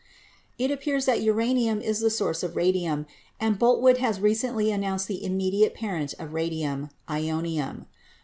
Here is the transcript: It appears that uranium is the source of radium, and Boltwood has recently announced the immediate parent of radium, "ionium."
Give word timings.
It 0.57 0.71
appears 0.71 1.05
that 1.05 1.21
uranium 1.21 1.79
is 1.79 1.99
the 1.99 2.09
source 2.09 2.41
of 2.41 2.55
radium, 2.55 3.05
and 3.39 3.59
Boltwood 3.59 3.97
has 3.99 4.19
recently 4.19 4.71
announced 4.71 5.07
the 5.07 5.23
immediate 5.23 5.75
parent 5.75 6.15
of 6.17 6.33
radium, 6.33 6.89
"ionium." 7.07 7.85